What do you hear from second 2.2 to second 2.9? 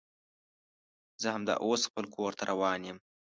ته روان